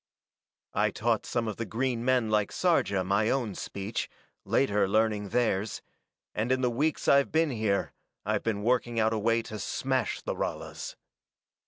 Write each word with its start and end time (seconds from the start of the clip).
I 0.73 0.89
taught 0.89 1.27
some 1.27 1.47
of 1.47 1.57
the 1.57 1.65
green 1.67 2.03
men 2.03 2.31
like 2.31 2.51
Sarja 2.51 3.03
my 3.05 3.29
own 3.29 3.53
speech, 3.53 4.09
later 4.45 4.87
learning 4.87 5.29
theirs, 5.29 5.83
and 6.33 6.51
in 6.51 6.61
the 6.61 6.71
weeks 6.71 7.07
I've 7.07 7.31
been 7.31 7.51
here 7.51 7.93
I've 8.25 8.41
been 8.41 8.63
working 8.63 8.99
out 8.99 9.13
a 9.13 9.19
way 9.19 9.43
to 9.43 9.59
smash 9.59 10.23
the 10.23 10.33
Ralas. 10.33 10.95